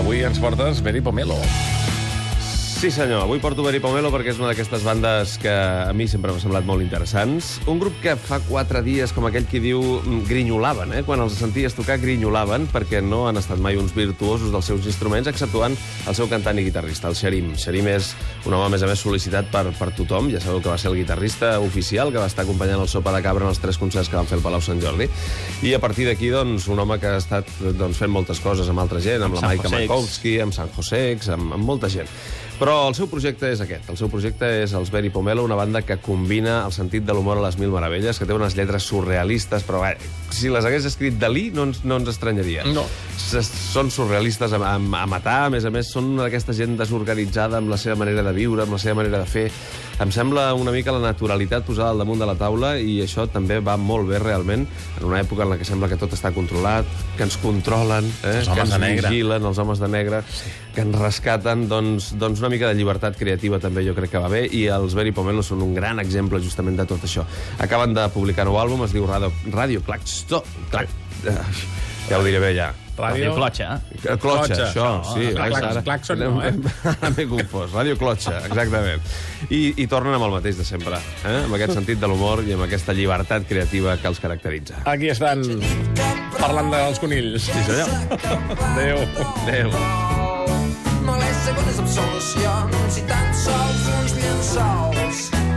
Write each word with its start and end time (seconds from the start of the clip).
avui 0.00 0.24
ens 0.24 0.38
portes 0.40 0.80
Beri 0.80 1.02
Pomelo. 1.04 1.36
Sí, 2.80 2.90
senyor. 2.90 3.20
Avui 3.20 3.36
porto 3.44 3.60
Beri 3.60 3.76
Pomelo 3.76 4.08
perquè 4.08 4.30
és 4.32 4.38
una 4.40 4.48
d'aquestes 4.48 4.80
bandes 4.86 5.34
que 5.36 5.52
a 5.52 5.92
mi 5.92 6.06
sempre 6.08 6.32
m'ha 6.32 6.40
semblat 6.40 6.64
molt 6.64 6.80
interessants. 6.80 7.58
Un 7.68 7.76
grup 7.76 7.98
que 8.00 8.14
fa 8.16 8.38
quatre 8.46 8.80
dies, 8.80 9.12
com 9.12 9.26
aquell 9.28 9.44
qui 9.44 9.60
diu, 9.60 9.82
mm, 10.00 10.22
grinyolaven, 10.24 10.94
eh? 10.96 11.02
Quan 11.04 11.20
els 11.20 11.36
senties 11.36 11.76
tocar, 11.76 11.98
grinyolaven, 12.00 12.70
perquè 12.72 13.02
no 13.04 13.26
han 13.28 13.36
estat 13.36 13.60
mai 13.60 13.76
uns 13.76 13.92
virtuosos 13.92 14.48
dels 14.50 14.64
seus 14.64 14.88
instruments, 14.88 15.28
exceptuant 15.28 15.76
el 16.08 16.16
seu 16.16 16.26
cantant 16.26 16.56
i 16.56 16.64
guitarrista, 16.64 17.08
el 17.08 17.16
Xerim. 17.20 17.52
Xerim 17.54 17.86
és 17.86 18.14
un 18.46 18.54
home, 18.54 18.64
a 18.64 18.72
més 18.72 18.82
a 18.82 18.86
més, 18.86 19.04
sol·licitat 19.04 19.52
per, 19.52 19.76
per 19.76 19.92
tothom. 19.92 20.32
Ja 20.32 20.40
sabeu 20.40 20.62
que 20.62 20.72
va 20.72 20.78
ser 20.78 20.88
el 20.88 20.96
guitarrista 20.96 21.60
oficial 21.60 22.10
que 22.10 22.18
va 22.18 22.32
estar 22.32 22.48
acompanyant 22.48 22.80
el 22.80 22.88
Sopa 22.88 23.12
de 23.12 23.20
Cabra 23.20 23.44
en 23.44 23.50
els 23.50 23.60
tres 23.60 23.76
concerts 23.76 24.08
que 24.08 24.16
van 24.16 24.24
fer 24.24 24.38
al 24.40 24.42
Palau 24.42 24.64
Sant 24.64 24.80
Jordi. 24.80 25.04
I 25.68 25.74
a 25.74 25.84
partir 25.84 26.08
d'aquí, 26.08 26.32
doncs, 26.32 26.66
un 26.72 26.78
home 26.78 26.96
que 26.98 27.12
ha 27.12 27.18
estat 27.20 27.44
doncs, 27.60 27.98
fent 27.98 28.10
moltes 28.10 28.40
coses 28.40 28.66
amb 28.72 28.80
altra 28.80 29.04
gent, 29.04 29.20
amb 29.20 29.34
la 29.34 29.44
Sant 29.44 29.52
Maika 29.52 29.68
Josex. 29.68 29.82
Makowski, 29.84 30.38
amb 30.40 30.56
Sant 30.56 30.72
Josex, 30.72 31.28
amb, 31.36 31.52
amb 31.60 31.74
molta 31.74 31.92
gent. 31.92 32.08
Però 32.60 32.74
el 32.90 32.92
seu 32.92 33.08
projecte 33.08 33.48
és 33.54 33.62
aquest. 33.64 33.86
El 33.88 33.96
seu 33.96 34.10
projecte 34.12 34.44
és 34.60 34.74
els 34.76 34.90
Very 34.92 35.08
Pomelo, 35.08 35.46
una 35.46 35.56
banda 35.56 35.80
que 35.80 35.96
combina 35.96 36.58
el 36.66 36.74
sentit 36.76 37.06
de 37.08 37.14
l'humor 37.16 37.40
a 37.40 37.44
les 37.46 37.56
mil 37.56 37.72
meravelles, 37.72 38.20
que 38.20 38.28
té 38.28 38.36
unes 38.36 38.56
lletres 38.58 38.84
surrealistes, 38.84 39.64
però 39.64 39.80
bé, 39.80 39.94
si 40.36 40.52
les 40.52 40.68
hagués 40.68 40.84
escrit 40.90 41.16
Dalí 41.16 41.48
no 41.56 41.64
ens, 41.70 41.80
no 41.88 41.96
ens 41.96 42.12
estranyaria. 42.12 42.66
No. 42.68 42.84
S 43.16 43.40
són 43.70 43.88
surrealistes 43.94 44.52
a, 44.52 44.60
a, 44.60 44.74
a 44.76 45.06
matar, 45.08 45.38
a 45.46 45.52
més 45.54 45.64
a 45.64 45.72
més, 45.72 45.88
són 45.88 46.12
una 46.12 46.26
d'aquesta 46.26 46.52
gent 46.56 46.76
desorganitzada 46.76 47.56
amb 47.62 47.72
la 47.72 47.80
seva 47.80 47.96
manera 48.02 48.26
de 48.26 48.36
viure, 48.36 48.66
amb 48.66 48.76
la 48.76 48.82
seva 48.82 48.98
manera 49.00 49.22
de 49.22 49.30
fer. 49.30 49.46
Em 50.00 50.12
sembla 50.12 50.50
una 50.56 50.72
mica 50.72 50.92
la 50.92 51.02
naturalitat 51.02 51.64
posada 51.64 51.94
al 51.94 52.00
damunt 52.00 52.20
de 52.20 52.28
la 52.28 52.36
taula 52.40 52.74
i 52.80 52.98
això 53.04 53.26
també 53.28 53.58
va 53.64 53.76
molt 53.76 54.08
bé 54.08 54.20
realment 54.20 54.64
en 54.64 55.04
una 55.04 55.20
època 55.20 55.44
en 55.44 55.52
la 55.52 55.58
que 55.60 55.68
sembla 55.68 55.90
que 55.92 55.98
tot 56.00 56.16
està 56.16 56.32
controlat, 56.32 56.88
que 57.18 57.24
ens 57.24 57.36
controlen, 57.40 58.08
eh? 58.24 58.38
Els 58.40 58.48
que 58.48 58.64
ens 58.64 58.76
vigilen, 58.80 59.44
els 59.44 59.60
homes 59.60 59.80
de 59.80 59.90
negre, 59.92 60.22
que 60.74 60.84
ens 60.86 60.96
rescaten, 60.96 61.66
doncs, 61.68 62.14
doncs 62.20 62.40
una 62.40 62.49
mica 62.50 62.68
de 62.68 62.76
llibertat 62.78 63.16
creativa 63.18 63.60
també 63.62 63.84
jo 63.86 63.94
crec 63.96 64.12
que 64.12 64.22
va 64.22 64.28
bé, 64.32 64.44
i 64.46 64.66
els 64.72 64.94
Very 64.98 65.14
Pomelo 65.16 65.44
són 65.46 65.62
un 65.64 65.74
gran 65.76 66.02
exemple 66.02 66.42
justament 66.42 66.76
de 66.80 66.86
tot 66.90 67.06
això. 67.06 67.24
Acaben 67.62 67.94
de 67.96 68.08
publicar 68.14 68.46
un 68.48 68.52
nou 68.52 68.60
àlbum, 68.62 68.84
es 68.84 68.94
diu 68.96 69.06
Radio, 69.06 69.32
Radio 69.54 69.82
Claxto, 69.86 70.42
Clac, 70.70 70.90
eh, 71.24 71.40
ja 72.10 72.18
ho 72.18 72.24
diré 72.26 72.40
bé 72.42 72.54
ja. 72.58 72.72
Radio 73.00 73.34
Clotxa. 73.34 73.80
Clotxa, 74.02 74.16
Clotxa, 74.20 74.56
això, 74.66 74.86
això, 75.00 75.14
sí. 75.14 75.26
veus, 75.30 75.54
clax- 75.56 75.84
claxon 75.86 76.18
no, 76.20 76.42
eh? 76.44 76.52
Ara 76.90 77.10
m'he 77.16 77.26
confós. 77.30 77.72
Ràdio 77.72 77.96
Clotxa, 77.96 78.34
exactament. 78.44 79.00
I, 79.48 79.60
I 79.80 79.86
tornen 79.88 80.16
amb 80.18 80.26
el 80.28 80.34
mateix 80.36 80.58
de 80.60 80.66
sempre, 80.68 81.00
eh? 81.24 81.36
amb 81.46 81.56
aquest 81.56 81.78
sentit 81.78 82.02
de 82.02 82.10
l'humor 82.10 82.44
i 82.44 82.52
amb 82.56 82.66
aquesta 82.66 82.92
llibertat 82.96 83.48
creativa 83.48 83.96
que 84.02 84.10
els 84.12 84.20
caracteritza. 84.20 84.82
Aquí 84.90 85.08
estan 85.14 85.46
parlant 86.36 86.68
dels 86.74 87.00
conills. 87.00 87.48
Sí, 87.48 87.64
senyor. 87.70 87.96
Adéu. 88.74 89.06
Adéu 89.46 90.29
no 91.06 91.16
les 91.20 91.36
segones 91.46 91.78
amb 91.82 91.92
i 93.00 93.06
tan 93.10 93.30
sols 93.44 93.86
uns 93.98 94.18
llençols 94.18 95.49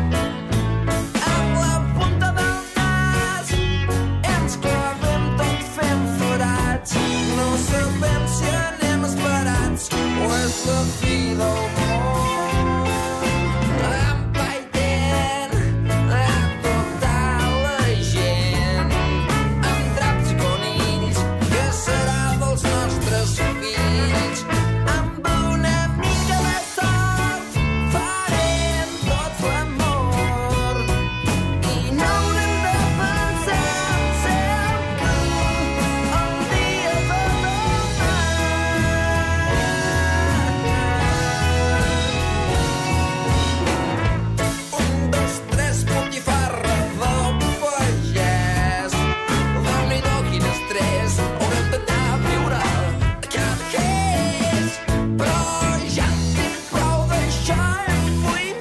time 57.55 58.23
we 58.33 58.52